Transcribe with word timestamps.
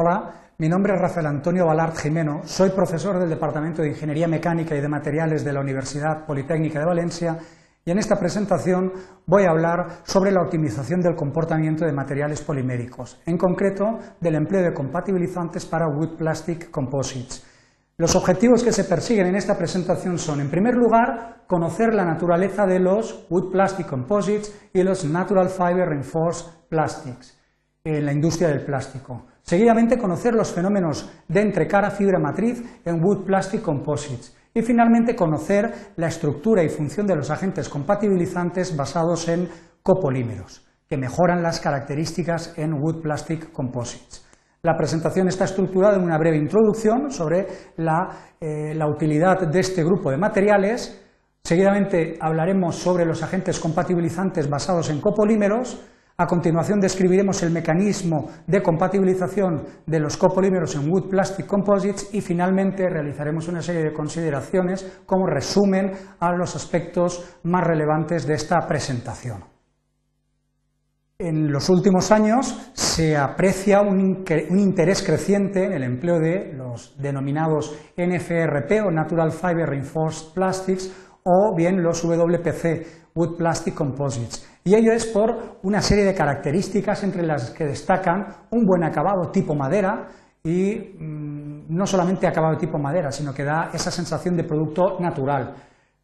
Hola, 0.00 0.52
mi 0.58 0.68
nombre 0.68 0.94
es 0.94 1.00
Rafael 1.00 1.26
Antonio 1.26 1.66
Balart 1.66 1.96
Jimeno, 1.96 2.42
soy 2.44 2.70
profesor 2.70 3.18
del 3.18 3.30
Departamento 3.30 3.82
de 3.82 3.88
Ingeniería 3.88 4.28
Mecánica 4.28 4.76
y 4.76 4.80
de 4.80 4.86
Materiales 4.86 5.44
de 5.44 5.52
la 5.52 5.58
Universidad 5.58 6.24
Politécnica 6.24 6.78
de 6.78 6.86
Valencia 6.86 7.36
y 7.84 7.90
en 7.90 7.98
esta 7.98 8.14
presentación 8.14 8.92
voy 9.26 9.42
a 9.42 9.50
hablar 9.50 10.04
sobre 10.04 10.30
la 10.30 10.42
optimización 10.44 11.00
del 11.00 11.16
comportamiento 11.16 11.84
de 11.84 11.92
materiales 11.92 12.42
poliméricos, 12.42 13.20
en 13.26 13.36
concreto 13.36 13.98
del 14.20 14.36
empleo 14.36 14.62
de 14.62 14.72
compatibilizantes 14.72 15.66
para 15.66 15.88
Wood 15.88 16.16
Plastic 16.16 16.70
Composites. 16.70 17.44
Los 17.96 18.14
objetivos 18.14 18.62
que 18.62 18.72
se 18.72 18.84
persiguen 18.84 19.26
en 19.26 19.34
esta 19.34 19.58
presentación 19.58 20.16
son, 20.16 20.40
en 20.40 20.48
primer 20.48 20.74
lugar, 20.76 21.42
conocer 21.48 21.92
la 21.92 22.04
naturaleza 22.04 22.66
de 22.66 22.78
los 22.78 23.26
Wood 23.30 23.50
Plastic 23.50 23.88
Composites 23.88 24.70
y 24.72 24.80
los 24.84 25.04
Natural 25.04 25.48
Fiber 25.48 25.88
Reinforced 25.88 26.68
Plastics 26.68 27.36
en 27.96 28.06
la 28.06 28.12
industria 28.12 28.48
del 28.48 28.64
plástico. 28.64 29.26
Seguidamente, 29.48 29.96
conocer 29.96 30.34
los 30.34 30.52
fenómenos 30.52 31.10
de 31.26 31.40
entrecara 31.40 31.90
fibra 31.90 32.18
matriz 32.18 32.62
en 32.84 33.02
Wood 33.02 33.24
Plastic 33.24 33.62
Composites. 33.62 34.36
Y 34.52 34.60
finalmente, 34.60 35.16
conocer 35.16 35.72
la 35.96 36.08
estructura 36.08 36.62
y 36.62 36.68
función 36.68 37.06
de 37.06 37.16
los 37.16 37.30
agentes 37.30 37.70
compatibilizantes 37.70 38.76
basados 38.76 39.26
en 39.26 39.48
copolímeros, 39.82 40.66
que 40.86 40.98
mejoran 40.98 41.42
las 41.42 41.60
características 41.60 42.58
en 42.58 42.74
Wood 42.74 43.00
Plastic 43.00 43.50
Composites. 43.50 44.22
La 44.60 44.76
presentación 44.76 45.28
está 45.28 45.44
estructurada 45.44 45.96
en 45.96 46.02
una 46.02 46.18
breve 46.18 46.36
introducción 46.36 47.10
sobre 47.10 47.46
la, 47.78 48.34
eh, 48.38 48.74
la 48.74 48.86
utilidad 48.86 49.48
de 49.48 49.60
este 49.60 49.82
grupo 49.82 50.10
de 50.10 50.18
materiales. 50.18 51.06
Seguidamente 51.42 52.18
hablaremos 52.20 52.76
sobre 52.76 53.06
los 53.06 53.22
agentes 53.22 53.58
compatibilizantes 53.58 54.50
basados 54.50 54.90
en 54.90 55.00
copolímeros, 55.00 55.82
a 56.20 56.26
continuación 56.26 56.80
describiremos 56.80 57.44
el 57.44 57.52
mecanismo 57.52 58.28
de 58.44 58.60
compatibilización 58.60 59.62
de 59.86 60.00
los 60.00 60.16
copolímeros 60.16 60.74
en 60.74 60.90
Wood 60.90 61.08
Plastic 61.08 61.46
Composites 61.46 62.12
y 62.12 62.20
finalmente 62.20 62.88
realizaremos 62.88 63.46
una 63.46 63.62
serie 63.62 63.84
de 63.84 63.92
consideraciones 63.92 65.02
como 65.06 65.28
resumen 65.28 65.92
a 66.18 66.32
los 66.32 66.56
aspectos 66.56 67.38
más 67.44 67.64
relevantes 67.64 68.26
de 68.26 68.34
esta 68.34 68.66
presentación. 68.66 69.44
En 71.20 71.52
los 71.52 71.68
últimos 71.68 72.10
años 72.10 72.70
se 72.74 73.16
aprecia 73.16 73.80
un, 73.80 74.24
interés 74.50 75.04
creciente 75.04 75.64
en 75.64 75.72
el 75.72 75.84
empleo 75.84 76.18
de 76.18 76.52
los 76.52 76.96
denominados 77.00 77.76
NFRP 77.96 78.84
o 78.84 78.90
Natural 78.90 79.30
Fiber 79.30 79.68
Reinforced 79.68 80.32
Plastics 80.34 81.07
o 81.28 81.54
bien 81.54 81.82
los 81.82 82.02
WPC, 82.02 83.12
Wood 83.14 83.36
Plastic 83.36 83.74
Composites. 83.74 84.46
Y 84.64 84.74
ello 84.74 84.92
es 84.92 85.06
por 85.06 85.58
una 85.62 85.82
serie 85.82 86.04
de 86.04 86.14
características 86.14 87.04
entre 87.04 87.22
las 87.22 87.50
que 87.50 87.66
destacan 87.66 88.26
un 88.50 88.64
buen 88.64 88.82
acabado 88.84 89.30
tipo 89.30 89.54
madera 89.54 90.08
y 90.42 90.94
mm, 90.98 91.66
no 91.68 91.86
solamente 91.86 92.26
acabado 92.26 92.56
tipo 92.56 92.78
madera, 92.78 93.10
sino 93.10 93.34
que 93.34 93.44
da 93.44 93.70
esa 93.74 93.90
sensación 93.90 94.36
de 94.36 94.44
producto 94.44 94.98
natural. 95.00 95.54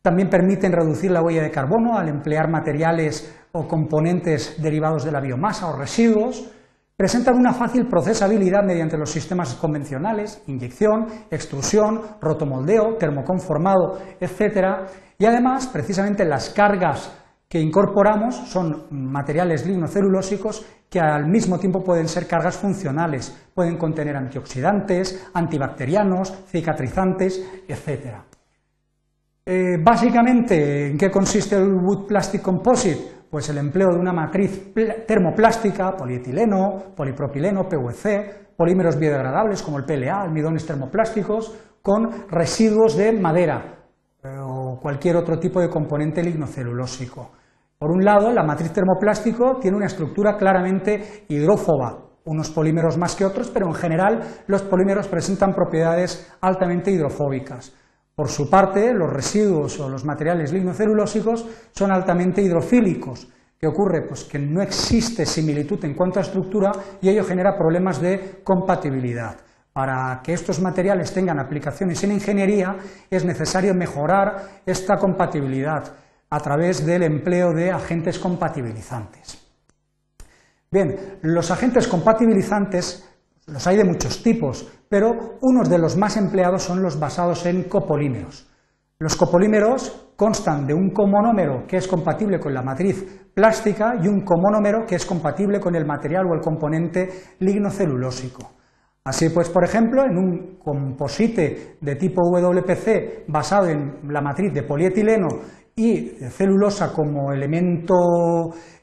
También 0.03 0.28
permiten 0.28 0.72
reducir 0.72 1.11
la 1.11 1.22
huella 1.22 1.42
de 1.42 1.50
carbono 1.50 1.97
al 1.97 2.09
emplear 2.09 2.50
materiales 2.50 3.34
o 3.53 3.66
componentes 3.66 4.61
derivados 4.61 5.05
de 5.05 5.12
la 5.12 5.20
biomasa 5.20 5.69
o 5.69 5.78
residuos. 5.78 6.50
Presentan 6.97 7.36
una 7.36 7.53
fácil 7.53 7.86
procesabilidad 7.86 8.62
mediante 8.64 8.98
los 8.98 9.11
sistemas 9.11 9.55
convencionales, 9.55 10.42
inyección, 10.47 11.06
extrusión, 11.31 12.03
rotomoldeo, 12.20 12.97
termoconformado, 12.98 13.98
etc. 14.20 14.86
Y 15.19 15.27
además, 15.27 15.67
precisamente 15.69 16.25
las 16.25 16.51
cargas 16.51 17.12
que 17.48 17.61
incorporamos 17.61 18.34
son 18.34 18.87
materiales 18.91 19.65
lignocelulósicos 19.67 20.67
que 20.91 21.01
al 21.01 21.27
mismo 21.27 21.59
tiempo 21.59 21.83
pueden 21.83 22.09
ser 22.09 22.27
cargas 22.27 22.56
funcionales, 22.56 23.51
pueden 23.55 23.77
contener 23.77 24.17
antioxidantes, 24.17 25.31
antibacterianos, 25.34 26.33
cicatrizantes, 26.47 27.44
etc. 27.69 28.16
Eh, 29.47 29.77
básicamente, 29.83 30.91
¿en 30.91 30.99
qué 30.99 31.11
consiste 31.11 31.56
el 31.56 31.72
Wood 31.75 32.06
Plastic 32.06 32.43
Composite? 32.43 33.25
Pues 33.31 33.49
el 33.49 33.59
empleo 33.59 33.91
de 33.91 33.99
una 33.99 34.12
matriz 34.12 34.72
termoplástica, 35.06 35.97
polietileno, 35.97 36.94
polipropileno, 36.97 37.69
PVC, 37.69 38.55
polímeros 38.56 38.99
biodegradables 38.99 39.62
como 39.62 39.78
el 39.78 39.84
PLA, 39.84 40.22
almidones 40.22 40.65
termoplásticos, 40.65 41.55
con 41.83 42.28
residuos 42.28 42.97
de 42.97 43.12
madera 43.12 43.84
o 44.25 44.79
cualquier 44.81 45.17
otro 45.17 45.39
tipo 45.39 45.61
de 45.61 45.69
componente 45.69 46.23
lignocelulósico. 46.23 47.33
Por 47.79 47.91
un 47.91 48.05
lado, 48.05 48.33
la 48.33 48.43
matriz 48.43 48.73
termoplástico 48.73 49.59
tiene 49.61 49.77
una 49.77 49.87
estructura 49.87 50.37
claramente 50.37 51.25
hidrófoba, 51.29 51.99
unos 52.25 52.51
polímeros 52.51 52.97
más 52.97 53.15
que 53.15 53.27
otros, 53.27 53.51
pero 53.51 53.67
en 53.67 53.75
general 53.75 54.21
los 54.47 54.62
polímeros 54.62 55.09
presentan 55.09 55.55
propiedades 55.55 56.33
altamente 56.41 56.91
hidrofóbicas. 56.91 57.75
Por 58.15 58.29
su 58.29 58.49
parte, 58.49 58.95
los 58.95 59.12
residuos 59.12 59.79
o 59.81 59.89
los 59.89 60.05
materiales 60.05 60.53
lignocelulósicos 60.53 61.47
son 61.73 61.93
altamente 61.93 62.41
hidrofílicos. 62.41 63.29
¿Qué 63.59 63.67
ocurre? 63.67 64.06
Pues 64.06 64.25
que 64.25 64.39
no 64.39 64.62
existe 64.62 65.27
similitud 65.27 65.85
en 65.85 65.95
cuanto 65.95 66.21
a 66.21 66.23
estructura 66.23 66.73
y 67.03 67.09
ello 67.09 67.25
genera 67.25 67.59
problemas 67.59 68.01
de 68.01 68.41
compatibilidad. 68.45 69.37
Para 69.75 70.23
que 70.23 70.33
estos 70.33 70.61
materiales 70.61 71.12
tengan 71.12 71.39
aplicaciones 71.39 72.03
en 72.05 72.12
ingeniería 72.12 72.77
es 73.11 73.25
necesario 73.25 73.75
mejorar 73.75 74.62
esta 74.65 74.97
compatibilidad 74.97 75.93
a 76.31 76.41
través 76.41 76.87
del 76.87 77.03
empleo 77.03 77.53
de 77.53 77.73
agentes 77.73 78.19
compatibilizantes. 78.19 79.37
Bien, 80.71 81.19
los 81.23 81.51
agentes 81.51 81.87
compatibilizantes 81.87 83.07
los 83.47 83.67
hay 83.67 83.77
de 83.77 83.85
muchos 83.85 84.23
tipos, 84.23 84.67
pero 84.89 85.39
unos 85.43 85.69
de 85.69 85.79
los 85.79 85.97
más 85.97 86.17
empleados 86.17 86.62
son 86.62 86.81
los 86.81 86.99
basados 86.99 87.45
en 87.45 87.65
copolímeros. 87.65 88.49
Los 88.99 89.17
copolímeros 89.17 90.12
constan 90.17 90.67
de 90.67 90.73
un 90.73 90.91
comonómero 90.91 91.67
que 91.67 91.77
es 91.77 91.89
compatible 91.89 92.39
con 92.41 92.55
la 92.55 92.62
matriz 92.62 93.29
plástica 93.35 93.97
y 94.01 94.09
un 94.09 94.23
comonómero 94.23 94.87
que 94.87 94.95
es 94.95 95.05
compatible 95.05 95.61
con 95.61 95.75
el 95.75 95.85
material 95.85 96.27
o 96.27 96.35
el 96.35 96.41
componente 96.41 97.35
lignocelulósico. 97.41 98.53
Así 99.06 99.28
pues, 99.28 99.50
por 99.50 99.65
ejemplo, 99.65 100.03
en 100.03 100.16
un 100.16 100.56
composite 100.56 101.76
de 101.78 101.97
tipo 101.97 102.22
WPC 102.22 103.26
basado 103.28 103.69
en 103.69 103.98
la 104.09 104.22
matriz 104.22 104.54
de 104.54 104.62
polietileno 104.62 105.28
y 105.76 106.12
celulosa 106.31 106.91
como 106.91 107.31
elemento 107.31 107.94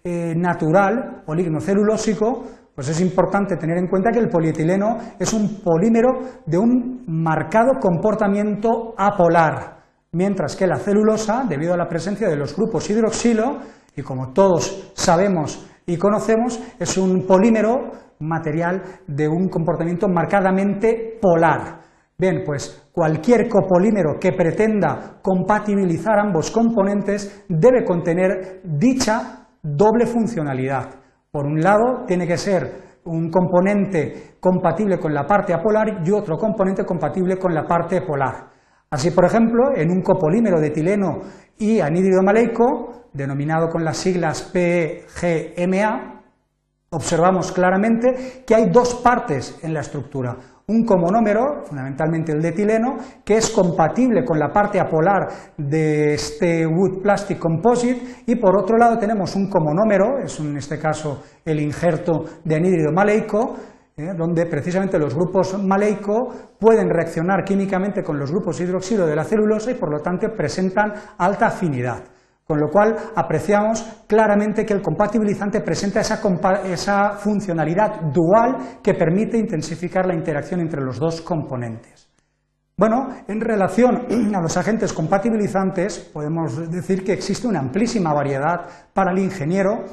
eh, 0.03 0.35
natural, 0.35 1.23
celulósico, 1.59 2.43
pues 2.75 2.89
es 2.89 3.01
importante 3.01 3.57
tener 3.57 3.79
en 3.79 3.87
cuenta 3.87 4.11
que 4.11 4.19
el 4.19 4.29
polietileno 4.29 4.97
es 5.17 5.33
un 5.33 5.61
polímero 5.63 6.19
de 6.45 6.57
un 6.57 7.03
marcado 7.07 7.79
comportamiento 7.79 8.93
apolar, 8.97 9.83
mientras 10.11 10.55
que 10.55 10.67
la 10.67 10.77
celulosa, 10.77 11.45
debido 11.49 11.73
a 11.73 11.77
la 11.77 11.87
presencia 11.87 12.29
de 12.29 12.37
los 12.37 12.55
grupos 12.55 12.87
hidroxilo, 12.89 13.57
y 13.95 14.03
como 14.03 14.33
todos 14.33 14.91
sabemos 14.93 15.67
y 15.85 15.97
conocemos, 15.97 16.59
es 16.79 16.97
un 16.97 17.25
polímero 17.25 17.91
material 18.21 18.81
de 19.07 19.27
un 19.27 19.49
comportamiento 19.49 20.07
marcadamente 20.07 21.17
polar. 21.21 21.81
Bien, 22.17 22.43
pues 22.45 22.89
cualquier 22.91 23.49
copolímero 23.49 24.19
que 24.19 24.31
pretenda 24.33 25.19
compatibilizar 25.21 26.19
ambos 26.19 26.51
componentes 26.51 27.45
debe 27.49 27.83
contener 27.83 28.61
dicha 28.63 29.47
doble 29.63 30.05
funcionalidad. 30.05 30.89
Por 31.31 31.45
un 31.45 31.59
lado, 31.59 32.05
tiene 32.05 32.27
que 32.27 32.37
ser 32.37 32.99
un 33.05 33.29
componente 33.31 34.35
compatible 34.39 34.99
con 34.99 35.13
la 35.13 35.25
parte 35.25 35.53
apolar 35.53 36.01
y 36.05 36.11
otro 36.11 36.37
componente 36.37 36.85
compatible 36.85 37.37
con 37.37 37.53
la 37.53 37.65
parte 37.65 38.01
polar. 38.01 38.51
Así, 38.91 39.11
por 39.11 39.25
ejemplo, 39.25 39.75
en 39.75 39.89
un 39.89 40.01
copolímero 40.01 40.59
de 40.59 40.67
etileno 40.67 41.21
y 41.57 41.79
anhídrido 41.79 42.21
maleico, 42.21 43.07
denominado 43.13 43.69
con 43.69 43.85
las 43.85 43.97
siglas 43.97 44.43
PGMA, 44.43 46.20
observamos 46.93 47.51
claramente 47.51 48.43
que 48.45 48.53
hay 48.53 48.69
dos 48.69 48.95
partes 48.95 49.59
en 49.63 49.73
la 49.73 49.79
estructura 49.79 50.35
un 50.71 50.85
comonómero, 50.85 51.63
fundamentalmente 51.65 52.31
el 52.31 52.41
de 52.41 52.49
etileno, 52.49 52.95
que 53.25 53.37
es 53.37 53.49
compatible 53.49 54.23
con 54.23 54.39
la 54.39 54.49
parte 54.49 54.79
apolar 54.79 55.27
de 55.57 56.13
este 56.13 56.65
Wood 56.65 57.01
Plastic 57.01 57.39
Composite, 57.39 58.23
y 58.25 58.35
por 58.35 58.57
otro 58.57 58.77
lado 58.77 58.97
tenemos 58.97 59.35
un 59.35 59.49
comonómero, 59.49 60.19
es 60.23 60.39
en 60.39 60.55
este 60.57 60.79
caso 60.79 61.23
el 61.43 61.59
injerto 61.59 62.23
de 62.43 62.55
anhídrido 62.55 62.91
maleico, 62.93 63.55
eh, 63.97 64.13
donde 64.17 64.45
precisamente 64.45 64.97
los 64.97 65.13
grupos 65.13 65.61
maleico 65.61 66.29
pueden 66.57 66.89
reaccionar 66.89 67.43
químicamente 67.43 68.01
con 68.01 68.17
los 68.17 68.31
grupos 68.31 68.61
hidroxilo 68.61 69.05
de 69.05 69.15
la 69.15 69.25
celulosa 69.25 69.71
y 69.71 69.75
por 69.75 69.91
lo 69.91 69.99
tanto 69.99 70.27
presentan 70.35 70.93
alta 71.17 71.47
afinidad. 71.47 72.03
Con 72.51 72.59
lo 72.59 72.69
cual 72.69 72.97
apreciamos 73.15 74.03
claramente 74.05 74.65
que 74.65 74.73
el 74.73 74.81
compatibilizante 74.81 75.61
presenta 75.61 76.01
esa, 76.01 77.11
funcionalidad 77.11 78.01
dual 78.11 78.81
que 78.83 78.93
permite 78.93 79.37
intensificar 79.37 80.05
la 80.05 80.15
interacción 80.15 80.59
entre 80.59 80.81
los 80.81 80.99
dos 80.99 81.21
componentes. 81.21 82.09
Bueno, 82.75 83.07
en 83.25 83.39
relación 83.39 84.35
a 84.35 84.41
los 84.41 84.57
agentes 84.57 84.91
compatibilizantes, 84.91 85.97
podemos 86.13 86.69
decir 86.69 87.05
que 87.05 87.13
existe 87.13 87.47
una 87.47 87.61
amplísima 87.61 88.11
variedad 88.13 88.65
para 88.93 89.13
el 89.13 89.19
ingeniero 89.19 89.85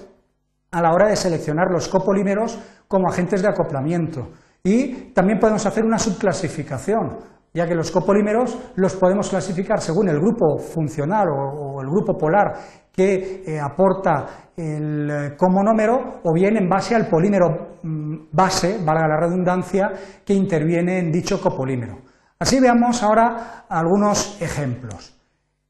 a 0.72 0.82
la 0.82 0.90
hora 0.90 1.06
de 1.06 1.14
seleccionar 1.14 1.70
los 1.70 1.86
copolímeros 1.86 2.58
como 2.88 3.08
agentes 3.08 3.40
de 3.40 3.50
acoplamiento. 3.50 4.30
Y 4.64 5.12
también 5.12 5.38
podemos 5.38 5.64
hacer 5.64 5.84
una 5.84 6.00
subclasificación, 6.00 7.18
ya 7.58 7.66
que 7.66 7.74
los 7.74 7.90
copolímeros 7.90 8.56
los 8.76 8.94
podemos 8.94 9.28
clasificar 9.28 9.80
según 9.80 10.08
el 10.08 10.20
grupo 10.20 10.58
funcional 10.58 11.26
o, 11.28 11.82
el 11.82 11.88
grupo 11.88 12.16
polar 12.16 12.54
que 12.92 13.42
eh, 13.44 13.58
aporta 13.58 14.52
el 14.56 15.10
eh, 15.10 15.36
comonómero 15.36 16.20
o 16.22 16.32
bien 16.32 16.56
en 16.56 16.68
base 16.68 16.94
al 16.94 17.08
polímero 17.08 17.78
mm, 17.82 18.28
base, 18.30 18.78
valga 18.84 19.08
la 19.08 19.16
redundancia, 19.16 19.90
que 20.24 20.34
interviene 20.34 21.00
en 21.00 21.10
dicho 21.10 21.40
copolímero. 21.40 21.98
Así 22.38 22.60
veamos 22.60 23.02
ahora 23.02 23.64
algunos 23.68 24.40
ejemplos. 24.40 25.16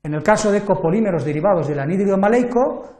En 0.02 0.12
el 0.12 0.23
caso 0.23 0.52
de 0.52 0.61
copolímeros 0.61 1.25
derivados 1.25 1.69
del 1.69 1.81
anhídrido 1.81 2.19
maleico, 2.19 2.98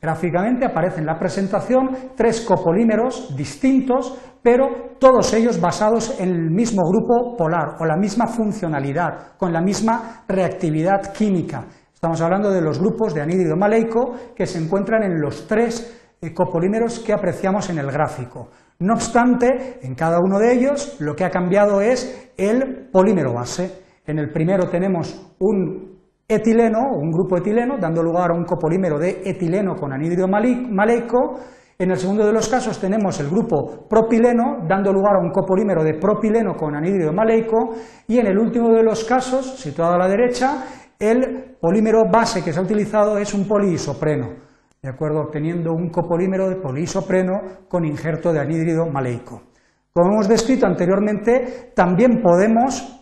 gráficamente 0.00 0.64
aparece 0.64 1.00
en 1.00 1.06
la 1.06 1.18
presentación 1.18 1.90
tres 2.16 2.40
copolímeros 2.42 3.36
distintos, 3.36 4.18
pero 4.42 4.96
todos 4.98 5.32
ellos 5.34 5.60
basados 5.60 6.20
en 6.20 6.30
el 6.30 6.50
mismo 6.50 6.82
grupo 6.88 7.36
polar 7.36 7.76
o 7.80 7.84
la 7.84 7.96
misma 7.96 8.26
funcionalidad, 8.26 9.36
con 9.36 9.52
la 9.52 9.60
misma 9.60 10.24
reactividad 10.28 11.12
química. 11.12 11.64
Estamos 11.92 12.20
hablando 12.20 12.50
de 12.50 12.60
los 12.60 12.78
grupos 12.78 13.14
de 13.14 13.22
anhídrido 13.22 13.56
maleico 13.56 14.14
que 14.34 14.46
se 14.46 14.58
encuentran 14.58 15.02
en 15.02 15.20
los 15.20 15.46
tres 15.46 16.12
eh, 16.20 16.32
copolímeros 16.32 17.00
que 17.00 17.12
apreciamos 17.12 17.68
en 17.70 17.78
el 17.78 17.90
gráfico. 17.90 18.50
No 18.78 18.94
obstante, 18.94 19.80
en 19.82 19.94
cada 19.94 20.18
uno 20.20 20.38
de 20.38 20.52
ellos 20.52 20.96
lo 21.00 21.16
que 21.16 21.24
ha 21.24 21.30
cambiado 21.30 21.80
es 21.80 22.32
el 22.36 22.88
polímero 22.92 23.32
base. 23.32 23.82
En 24.06 24.18
el 24.18 24.30
primero 24.30 24.68
tenemos 24.68 25.34
un 25.38 25.95
etileno, 26.28 26.80
un 26.92 27.10
grupo 27.10 27.36
etileno, 27.36 27.76
dando 27.78 28.02
lugar 28.02 28.30
a 28.30 28.34
un 28.34 28.44
copolímero 28.44 28.98
de 28.98 29.22
etileno 29.24 29.74
con 29.74 29.92
anhídrido 29.92 30.26
maleico. 30.26 31.40
En 31.78 31.90
el 31.90 31.96
segundo 31.98 32.26
de 32.26 32.32
los 32.32 32.48
casos 32.48 32.80
tenemos 32.80 33.20
el 33.20 33.28
grupo 33.28 33.86
propileno, 33.88 34.66
dando 34.66 34.92
lugar 34.92 35.16
a 35.16 35.20
un 35.20 35.30
copolímero 35.30 35.84
de 35.84 35.94
propileno 35.94 36.54
con 36.54 36.74
anhídrido 36.74 37.12
maleico. 37.12 37.74
Y 38.08 38.18
en 38.18 38.26
el 38.26 38.38
último 38.38 38.70
de 38.70 38.82
los 38.82 39.04
casos, 39.04 39.58
situado 39.58 39.94
a 39.94 39.98
la 39.98 40.08
derecha, 40.08 40.64
el 40.98 41.56
polímero 41.60 42.04
base 42.10 42.42
que 42.42 42.52
se 42.52 42.58
ha 42.58 42.62
utilizado 42.62 43.18
es 43.18 43.34
un 43.34 43.46
poliisopreno, 43.46 44.28
¿de 44.82 44.88
acuerdo? 44.88 45.20
obteniendo 45.20 45.72
un 45.72 45.90
copolímero 45.90 46.48
de 46.48 46.56
poliisopreno 46.56 47.66
con 47.68 47.84
injerto 47.84 48.32
de 48.32 48.40
anhídrido 48.40 48.86
maleico. 48.86 49.42
Como 49.92 50.12
hemos 50.12 50.28
descrito 50.28 50.66
anteriormente, 50.66 51.72
también 51.74 52.22
podemos 52.22 52.95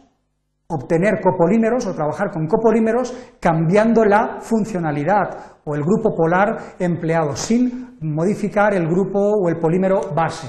obtener 0.67 1.21
copolímeros 1.21 1.87
o 1.87 1.95
trabajar 1.95 2.31
con 2.31 2.47
copolímeros 2.47 3.37
cambiando 3.41 4.05
la 4.05 4.39
funcionalidad 4.41 5.59
o 5.65 5.75
el 5.75 5.83
grupo 5.83 6.15
polar 6.15 6.77
empleado 6.79 7.37
sin 7.37 7.99
modificar 8.01 8.75
el 8.75 8.87
grupo 8.87 9.19
o 9.19 9.49
el 9.49 9.59
polímero 9.59 10.01
base. 10.15 10.49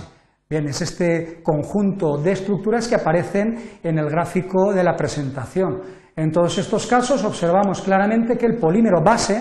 Bien, 0.50 0.68
es 0.68 0.82
este 0.82 1.42
conjunto 1.42 2.18
de 2.18 2.32
estructuras 2.32 2.88
que 2.88 2.96
aparecen 2.96 3.58
en 3.82 3.98
el 3.98 4.10
gráfico 4.10 4.74
de 4.74 4.84
la 4.84 4.96
presentación. 4.96 5.82
En 6.16 6.32
todos 6.32 6.58
estos 6.60 6.88
casos 6.88 7.24
observamos 7.24 7.82
claramente 7.82 8.38
que 8.38 8.46
el 8.46 8.58
polímero 8.58 9.02
base, 9.04 9.38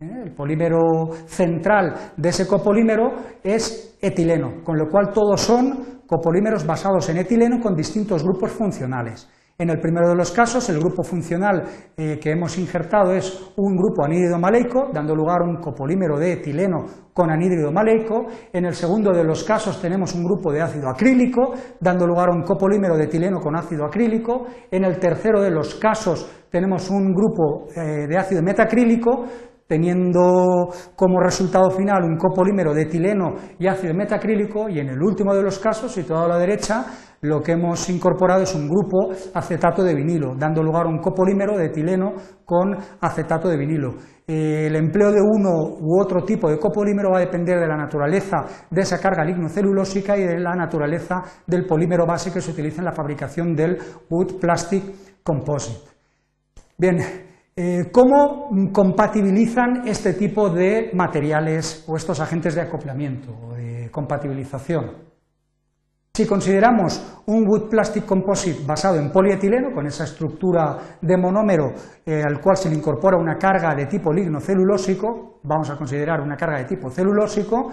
¿eh? 0.00 0.22
el 0.24 0.32
polímero 0.32 0.78
central 1.26 2.12
de 2.16 2.28
ese 2.28 2.46
copolímero, 2.46 3.14
es 3.42 3.98
etileno, 4.00 4.62
con 4.62 4.78
lo 4.78 4.88
cual 4.88 5.10
todos 5.12 5.40
son 5.40 6.02
copolímeros 6.06 6.66
basados 6.66 7.08
en 7.08 7.16
etileno 7.16 7.58
con 7.60 7.74
distintos 7.74 8.22
grupos 8.22 8.52
funcionales. 8.52 9.28
En 9.56 9.70
el 9.70 9.78
primero 9.78 10.08
de 10.08 10.16
los 10.16 10.32
casos, 10.32 10.68
el 10.68 10.80
grupo 10.80 11.04
funcional 11.04 11.62
eh, 11.96 12.18
que 12.20 12.32
hemos 12.32 12.58
injertado 12.58 13.12
es 13.14 13.52
un 13.56 13.76
grupo 13.76 14.04
anhídrido 14.04 14.36
maleico, 14.36 14.88
dando 14.92 15.14
lugar 15.14 15.42
a 15.42 15.44
un 15.44 15.60
copolímero 15.60 16.18
de 16.18 16.32
etileno 16.32 16.84
con 17.12 17.30
anhídrido 17.30 17.70
maleico. 17.70 18.26
En 18.52 18.64
el 18.64 18.74
segundo 18.74 19.12
de 19.12 19.22
los 19.22 19.44
casos 19.44 19.80
tenemos 19.80 20.12
un 20.16 20.24
grupo 20.24 20.52
de 20.52 20.60
ácido 20.60 20.88
acrílico, 20.88 21.52
dando 21.78 22.04
lugar 22.04 22.30
a 22.30 22.32
un 22.32 22.42
copolímero 22.42 22.96
de 22.96 23.04
etileno 23.04 23.38
con 23.38 23.54
ácido 23.54 23.84
acrílico. 23.84 24.44
En 24.72 24.84
el 24.84 24.98
tercero 24.98 25.40
de 25.40 25.52
los 25.52 25.76
casos 25.76 26.28
tenemos 26.50 26.90
un 26.90 27.14
grupo 27.14 27.68
eh, 27.76 28.08
de 28.08 28.18
ácido 28.18 28.42
metacrílico, 28.42 29.24
teniendo 29.66 30.68
como 30.94 31.20
resultado 31.20 31.70
final 31.70 32.04
un 32.04 32.16
copolímero 32.16 32.74
de 32.74 32.82
etileno 32.82 33.34
y 33.58 33.66
ácido 33.66 33.94
metacrílico. 33.94 34.68
Y 34.68 34.78
en 34.78 34.88
el 34.88 35.02
último 35.02 35.34
de 35.34 35.42
los 35.42 35.58
casos, 35.58 35.92
situado 35.92 36.24
a 36.24 36.28
la 36.28 36.38
derecha, 36.38 36.86
lo 37.22 37.40
que 37.40 37.52
hemos 37.52 37.88
incorporado 37.88 38.42
es 38.42 38.54
un 38.54 38.68
grupo 38.68 39.10
acetato 39.32 39.82
de 39.82 39.94
vinilo, 39.94 40.34
dando 40.36 40.62
lugar 40.62 40.84
a 40.84 40.90
un 40.90 40.98
copolímero 40.98 41.56
de 41.56 41.66
etileno 41.66 42.12
con 42.44 42.76
acetato 43.00 43.48
de 43.48 43.56
vinilo. 43.56 43.94
Eh, 44.26 44.66
el 44.66 44.76
empleo 44.76 45.10
de 45.10 45.20
uno 45.20 45.50
u 45.80 46.00
otro 46.00 46.22
tipo 46.22 46.50
de 46.50 46.58
copolímero 46.58 47.10
va 47.10 47.18
a 47.18 47.20
depender 47.20 47.58
de 47.58 47.66
la 47.66 47.76
naturaleza 47.76 48.44
de 48.70 48.80
esa 48.82 49.00
carga 49.00 49.24
lignocelulósica 49.24 50.16
y 50.18 50.24
de 50.24 50.38
la 50.38 50.54
naturaleza 50.54 51.22
del 51.46 51.66
polímero 51.66 52.06
base 52.06 52.30
que 52.30 52.40
se 52.40 52.50
utiliza 52.50 52.80
en 52.80 52.86
la 52.86 52.92
fabricación 52.92 53.54
del 53.54 53.78
Wood 54.10 54.38
Plastic 54.38 54.82
Composite. 55.22 55.90
Bien, 56.76 56.98
eh, 57.56 57.90
¿cómo 57.92 58.50
compatibilizan 58.72 59.86
este 59.86 60.14
tipo 60.14 60.50
de 60.50 60.90
materiales 60.92 61.84
o 61.86 61.96
estos 61.96 62.18
agentes 62.20 62.54
de 62.54 62.62
acoplamiento 62.62 63.32
o 63.32 63.54
de 63.54 63.90
compatibilización? 63.90 65.14
Si 66.12 66.26
consideramos 66.26 67.22
un 67.26 67.44
wood 67.46 67.68
plastic 67.68 68.04
composite 68.06 68.64
basado 68.64 69.00
en 69.00 69.10
polietileno, 69.10 69.72
con 69.72 69.86
esa 69.86 70.04
estructura 70.04 70.78
de 71.00 71.16
monómero 71.16 71.72
eh, 72.06 72.22
al 72.24 72.40
cual 72.40 72.56
se 72.56 72.68
le 72.68 72.76
incorpora 72.76 73.16
una 73.16 73.36
carga 73.36 73.74
de 73.74 73.86
tipo 73.86 74.12
lignocelulósico, 74.12 75.40
vamos 75.42 75.70
a 75.70 75.76
considerar 75.76 76.20
una 76.20 76.36
carga 76.36 76.58
de 76.58 76.64
tipo 76.64 76.88
celulósico, 76.88 77.70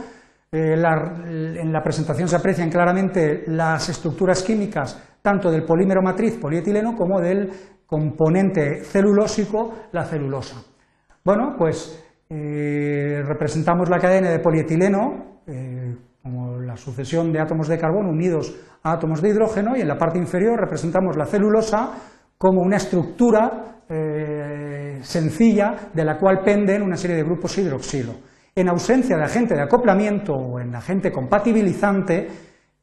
eh, 0.52 0.74
en 0.74 1.72
la 1.72 1.82
presentación 1.82 2.28
se 2.28 2.36
aprecian 2.36 2.70
claramente 2.70 3.44
las 3.48 3.88
estructuras 3.90 4.44
químicas 4.44 5.02
tanto 5.22 5.52
del 5.52 5.64
polímero 5.64 6.02
matriz 6.02 6.38
polietileno 6.38 6.96
como 6.96 7.22
del 7.22 7.50
componente 7.92 8.86
celulósico, 8.86 9.90
la 9.92 10.06
celulosa. 10.06 10.64
Bueno, 11.26 11.56
pues 11.58 12.02
eh, 12.30 13.22
representamos 13.28 13.90
la 13.90 14.00
cadena 14.00 14.30
de 14.30 14.40
polietileno 14.40 15.42
como 16.24 16.60
la 16.60 16.78
sucesión 16.78 17.34
de 17.34 17.42
átomos 17.42 17.68
de 17.68 17.78
carbono 17.78 18.10
unidos 18.10 18.56
a 18.84 18.94
átomos 18.94 19.22
de 19.22 19.30
hidrógeno, 19.30 19.76
y 19.76 19.82
en 19.82 19.88
la 19.88 19.98
parte 19.98 20.20
inferior 20.20 20.58
representamos 20.58 21.18
la 21.18 21.26
celulosa 21.26 21.92
como 22.38 22.62
una 22.62 22.78
estructura 22.78 23.84
eh, 23.90 25.00
sencilla 25.02 25.90
de 25.94 26.06
la 26.06 26.18
cual 26.18 26.42
penden 26.46 26.84
una 26.84 26.96
serie 26.96 27.18
de 27.18 27.24
grupos 27.24 27.58
hidroxilo. 27.58 28.14
En 28.56 28.70
ausencia 28.70 29.18
de 29.18 29.24
agente 29.24 29.56
de 29.56 29.64
acoplamiento 29.64 30.34
o 30.34 30.60
en 30.60 30.74
agente 30.76 31.12
compatibilizante, 31.12 32.28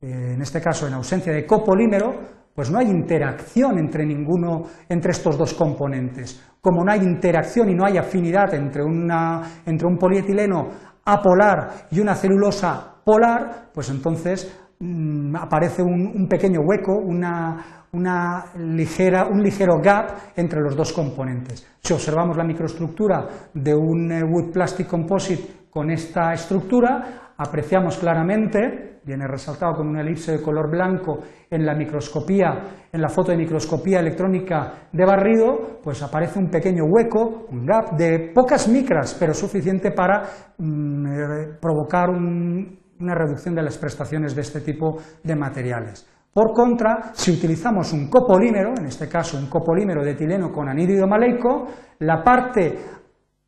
eh, 0.01 0.33
en 0.35 0.43
este 0.43 0.61
caso 0.61 0.87
en 0.87 0.95
ausencia 0.95 1.33
de 1.33 1.47
copolímero, 1.47 2.38
pues 2.59 2.73
no 2.73 2.81
hay 2.81 2.89
interacción 2.89 3.79
entre 3.79 4.05
ninguno, 4.05 4.65
entre 4.89 5.13
estos 5.13 5.39
dos 5.39 5.55
componentes. 5.55 6.43
Como 6.61 6.83
no 6.83 6.91
hay 6.91 6.99
interacción 7.05 7.71
y 7.71 7.75
no 7.77 7.87
hay 7.87 7.99
afinidad 7.99 8.53
entre, 8.53 8.83
entre 8.83 9.87
un 9.87 9.97
polietileno 9.97 10.67
apolar 11.05 11.87
y 11.93 12.01
una 12.01 12.17
celulosa 12.17 12.97
polar, 13.05 13.71
pues 13.73 13.91
entonces 13.91 14.53
mm, 14.81 15.37
aparece 15.37 15.85
un, 15.85 16.27
pequeño 16.29 16.63
hueco, 16.63 16.97
una, 16.97 18.47
ligera, 18.57 19.29
un 19.31 19.41
ligero 19.41 19.77
gap 19.81 20.11
entre 20.35 20.61
los 20.61 20.75
dos 20.75 20.93
componentes. 20.93 21.65
Si 21.79 21.93
observamos 21.93 22.37
la 22.37 22.43
microestructura 22.43 23.25
de 23.55 23.73
un 23.73 24.11
eh, 24.11 24.25
wood 24.25 24.51
plastic 24.51 24.89
composite 24.89 25.69
con 25.71 25.93
esta 25.93 26.33
estructura, 26.33 27.28
apreciamos 27.39 27.97
claramente, 27.99 29.01
viene 29.05 29.27
resaltado 29.27 29.75
con 29.75 29.89
una 29.89 30.03
elipse 30.03 30.33
de 30.33 30.43
color 30.43 30.71
blanco 30.71 31.21
en 31.49 31.65
la 31.65 31.75
microscopía, 31.75 32.89
en 32.93 33.01
la 33.01 33.09
foto 33.09 33.31
de 33.31 33.39
microscopía 33.39 34.01
electrónica 34.01 34.89
de 34.93 35.05
barrido, 35.07 35.79
pues 35.83 36.03
aparece 36.03 36.39
un 36.39 36.51
pequeño 36.51 36.85
hueco, 36.85 37.47
un 37.51 37.65
gap 37.65 37.97
de 37.97 38.33
pocas 38.35 38.69
micras, 38.69 39.17
pero 39.19 39.33
suficiente 39.33 39.93
para 39.93 40.23
mm, 40.59 41.07
eh, 41.07 41.59
provocar 41.61 42.11
un, 42.11 42.79
una 43.01 43.15
reducción 43.15 43.55
de 43.55 43.63
las 43.63 43.79
prestaciones 43.79 44.35
de 44.35 44.43
este 44.43 44.61
tipo 44.61 44.99
de 45.23 45.37
materiales. 45.37 46.07
Por 46.33 46.53
contra, 46.53 47.11
si 47.15 47.33
utilizamos 47.33 47.93
un 47.93 48.11
copolímero, 48.11 48.75
en 48.79 48.87
este 48.87 49.09
caso 49.09 49.39
un 49.39 49.49
copolímero 49.49 50.05
de 50.05 50.13
etileno 50.13 50.53
con 50.53 50.69
anhídrido 50.69 51.07
maleico, 51.07 51.67
la 52.01 52.23
parte 52.23 52.79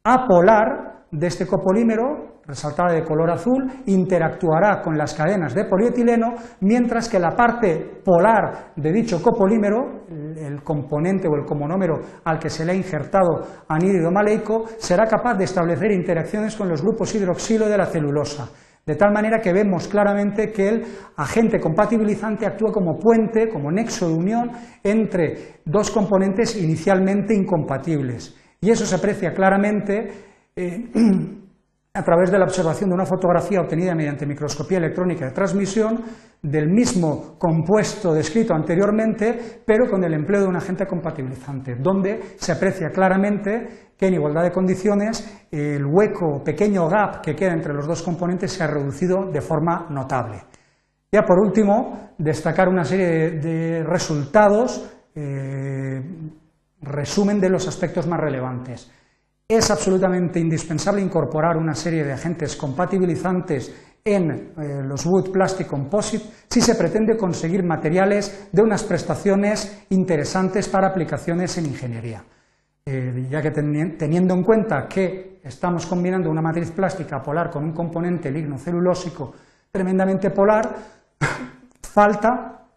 apolar 0.02 0.89
de 1.11 1.26
este 1.26 1.47
copolímero, 1.47 2.40
resaltada 2.47 2.93
de 2.93 3.05
color 3.05 3.31
azul, 3.31 3.67
interactuará 3.87 4.81
con 4.81 4.97
las 4.97 5.14
cadenas 5.14 5.55
de 5.55 5.64
polietileno, 5.64 6.35
mientras 6.61 7.09
que 7.09 7.19
la 7.19 7.31
parte 7.31 8.00
polar 8.05 8.73
de 8.76 8.93
dicho 8.93 9.23
copolímero, 9.23 10.05
el 10.09 10.62
componente 10.62 11.29
o 11.29 11.35
el 11.35 11.45
comonómero 11.45 12.00
al 12.25 12.38
que 12.38 12.50
se 12.50 12.64
le 12.64 12.73
ha 12.73 12.75
injertado 12.75 13.43
anhídrido 13.69 14.11
maleico, 14.11 14.64
será 14.79 15.07
capaz 15.07 15.35
de 15.35 15.45
establecer 15.45 15.90
interacciones 15.93 16.57
con 16.57 16.69
los 16.69 16.83
grupos 16.83 17.14
hidroxilo 17.14 17.69
de 17.69 17.79
la 17.79 17.87
celulosa 17.87 18.49
de 18.87 18.97
tal 18.97 19.12
manera 19.12 19.40
que 19.40 19.52
vemos 19.52 19.87
claramente 19.87 20.50
que 20.50 20.69
el 20.69 20.85
agente 21.17 21.61
compatibilizante 21.61 22.47
actúa 22.47 22.73
como 22.73 22.99
puente, 22.99 23.49
como 23.49 23.71
nexo 23.71 24.09
de 24.09 24.14
unión 24.14 24.50
entre 24.83 25.61
dos 25.64 25.90
componentes 25.90 26.57
inicialmente 26.57 27.35
incompatibles. 27.35 28.35
Y 28.61 28.71
eso 28.71 28.85
se 28.85 28.97
aprecia 28.97 29.33
claramente 29.33 30.29
eh, 30.57 30.90
a 31.95 32.02
través 32.02 32.30
de 32.30 32.38
la 32.38 32.45
observación 32.45 32.90
de 32.90 32.95
una 32.95 33.04
fotografía 33.04 33.61
obtenida 33.61 33.95
mediante 33.95 34.26
microscopía 34.26 34.78
electrónica 34.78 35.26
de 35.26 35.33
transmisión 35.33 36.00
del 36.42 36.69
mismo 36.69 37.37
compuesto 37.38 38.14
descrito 38.14 38.54
anteriormente, 38.54 39.62
pero 39.66 39.90
con 39.90 40.02
el 40.04 40.14
empleo 40.14 40.42
de 40.42 40.47
un 40.47 40.57
agente 40.57 40.87
compatibilizante, 40.87 41.75
donde 41.75 42.37
se 42.37 42.52
aprecia 42.52 42.90
claramente 42.90 43.90
que 43.97 44.07
en 44.07 44.14
igualdad 44.14 44.45
de 44.45 44.52
condiciones 44.52 45.47
el 45.50 45.85
hueco, 45.85 46.42
pequeño 46.42 46.88
gap 46.88 47.21
que 47.21 47.35
queda 47.35 47.52
entre 47.52 47.75
los 47.75 47.87
dos 47.87 48.02
componentes 48.02 48.52
se 48.52 48.62
ha 48.62 48.69
reducido 48.69 49.30
de 49.30 49.40
forma 49.40 49.88
notable. 49.90 50.45
Ya 51.12 51.23
por 51.23 51.40
último, 51.40 52.12
destacar 52.16 52.69
una 52.69 52.85
serie 52.85 53.33
de, 53.33 53.83
resultados, 53.83 54.95
eh, 55.14 56.00
resumen 56.80 57.40
de 57.40 57.50
los 57.50 57.66
aspectos 57.66 58.07
más 58.07 58.21
relevantes. 58.21 58.90
Es 59.50 59.69
absolutamente 59.69 60.38
indispensable 60.38 61.02
incorporar 61.02 61.57
una 61.57 61.75
serie 61.75 62.04
de 62.04 62.12
agentes 62.12 62.54
compatibilizantes 62.54 63.97
en 64.04 64.30
eh, 64.30 64.80
los 64.85 65.04
Wood 65.04 65.33
Plastic 65.33 65.66
Composite 65.66 66.25
si 66.49 66.61
se 66.61 66.76
pretende 66.76 67.16
conseguir 67.16 67.64
materiales 67.64 68.49
de 68.52 68.62
unas 68.62 68.85
prestaciones 68.85 69.87
interesantes 69.90 70.69
para 70.69 70.87
aplicaciones 70.87 71.59
en 71.59 71.66
ingeniería. 71.66 72.23
Eh, 72.87 73.26
ya 73.28 73.42
que 73.42 73.50
teniendo 73.50 74.35
en 74.35 74.45
cuenta 74.45 74.87
que 74.87 75.40
estamos 75.42 75.85
combinando 75.85 76.30
una 76.30 76.42
matriz 76.42 76.71
plástica 76.71 77.21
polar 77.21 77.50
con 77.50 77.64
un 77.64 77.73
componente 77.73 78.30
lignocelulósico 78.30 79.33
tremendamente 79.73 80.30
polar, 80.30 80.76
falta 81.83 82.69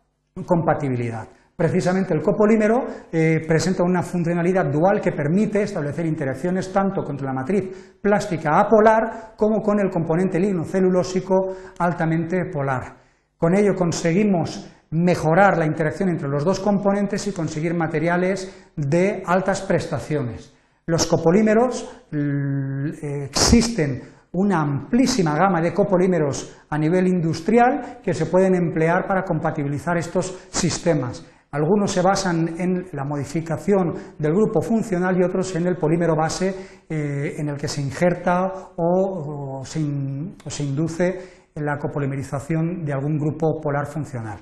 compatibilidad. 0.44 1.28
Precisamente 1.56 2.16
el 2.16 2.22
copolímero 2.22 2.84
eh, 3.12 3.42
presenta 3.48 3.84
una 3.84 4.02
funcionalidad 4.02 4.66
dual 4.72 5.00
que 5.00 5.12
permite 5.12 5.62
establecer 5.62 6.06
interacciones 6.06 6.74
tanto 6.74 7.04
con 7.04 7.16
la 7.18 7.32
matriz 7.32 7.98
plástica 8.02 8.60
apolar 8.60 9.34
como 9.38 9.62
con 9.62 9.80
el 9.80 9.92
componente 9.92 10.40
lignocelulósico 10.40 11.56
altamente 11.78 12.46
polar. 12.52 12.96
Con 13.38 13.54
ello 13.56 13.76
conseguimos 13.76 14.68
mejorar 14.90 15.58
la 15.58 15.66
interacción 15.66 16.10
entre 16.10 16.28
los 16.28 16.44
dos 16.44 16.60
componentes 16.60 17.28
y 17.28 17.34
conseguir 17.34 17.76
materiales 17.76 18.72
de 18.76 19.22
altas 19.26 19.62
prestaciones. 19.62 20.56
Los 20.88 21.06
copolímeros 21.06 22.04
eh, 22.12 23.26
existen 23.26 24.02
una 24.34 24.62
amplísima 24.62 25.36
gama 25.36 25.62
de 25.62 25.74
copolímeros 25.74 26.58
a 26.70 26.78
nivel 26.78 27.08
industrial 27.08 28.00
que 28.04 28.14
se 28.14 28.26
pueden 28.26 28.56
emplear 28.56 29.06
para 29.08 29.24
compatibilizar 29.24 29.98
estos 29.98 30.48
sistemas. 30.50 31.24
Algunos 31.54 31.92
se 31.92 32.02
basan 32.02 32.60
en 32.60 32.88
la 32.94 33.04
modificación 33.04 33.94
del 34.18 34.34
grupo 34.34 34.60
funcional 34.60 35.16
y 35.16 35.24
otros 35.24 35.56
en 35.56 35.68
el 35.68 35.78
polímero 35.78 36.16
base 36.16 36.84
eh, 36.90 37.36
en 37.38 37.48
el 37.48 37.58
que 37.58 37.68
se 37.68 37.80
injerta 37.80 38.72
o, 38.76 39.62
se 39.64 40.64
induce 40.64 41.20
la 41.54 41.78
copolimerización 41.78 42.84
de 42.84 42.92
algún 42.92 43.20
grupo 43.20 43.62
polar 43.62 43.86
funcional. 43.86 44.40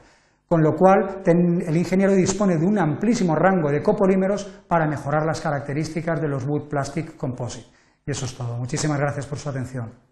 Con 0.48 0.64
lo 0.64 0.74
cual, 0.74 1.22
el 1.26 1.76
ingeniero 1.76 2.14
dispone 2.14 2.58
de 2.58 2.66
un 2.66 2.80
amplísimo 2.80 3.36
rango 3.36 3.70
de 3.70 3.82
copolímeros 3.82 4.46
para 4.68 4.88
mejorar 4.88 5.26
las 5.26 5.42
características 5.42 6.22
de 6.22 6.30
los 6.30 6.46
wood 6.46 6.70
plastic 6.70 7.18
composite. 7.18 7.68
Y 8.06 8.12
eso 8.12 8.26
es 8.26 8.36
todo. 8.36 8.58
Muchísimas 8.58 9.00
gracias 9.00 9.28
por 9.28 9.38
su 9.38 9.50
atención. 9.50 10.11